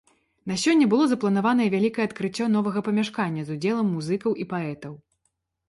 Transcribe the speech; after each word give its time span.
На 0.51 0.55
сёння 0.61 0.87
было 0.93 1.05
запланаванае 1.11 1.67
вялікае 1.75 2.07
адкрыццё 2.09 2.49
новага 2.55 2.79
памяшкання 2.89 3.41
з 3.47 3.61
ўдзелам 3.61 3.87
музыкаў 3.99 4.31
і 4.43 4.51
паэтаў. 4.59 4.93